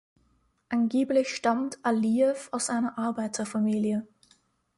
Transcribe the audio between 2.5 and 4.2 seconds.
aus einer Arbeiterfamilie.